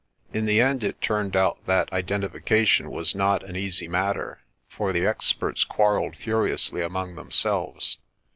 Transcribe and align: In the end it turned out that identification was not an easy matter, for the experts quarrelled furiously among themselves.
In 0.33 0.47
the 0.47 0.59
end 0.59 0.83
it 0.83 0.99
turned 0.99 1.35
out 1.35 1.63
that 1.67 1.93
identification 1.93 2.89
was 2.89 3.13
not 3.13 3.43
an 3.43 3.55
easy 3.55 3.87
matter, 3.87 4.39
for 4.67 4.91
the 4.91 5.05
experts 5.05 5.63
quarrelled 5.63 6.15
furiously 6.15 6.81
among 6.81 7.13
themselves. 7.13 7.99